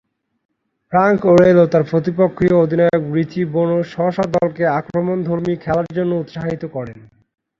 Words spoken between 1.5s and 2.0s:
ও তার